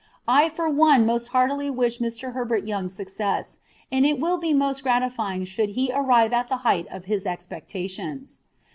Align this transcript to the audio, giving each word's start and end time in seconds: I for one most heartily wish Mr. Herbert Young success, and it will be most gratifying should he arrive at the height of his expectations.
I 0.27 0.49
for 0.49 0.67
one 0.67 1.05
most 1.05 1.27
heartily 1.27 1.69
wish 1.69 1.99
Mr. 1.99 2.33
Herbert 2.33 2.65
Young 2.65 2.89
success, 2.89 3.59
and 3.91 4.03
it 4.03 4.19
will 4.19 4.39
be 4.39 4.51
most 4.51 4.81
gratifying 4.81 5.43
should 5.43 5.69
he 5.77 5.91
arrive 5.93 6.33
at 6.33 6.49
the 6.49 6.57
height 6.65 6.87
of 6.89 7.05
his 7.05 7.27
expectations. 7.27 8.39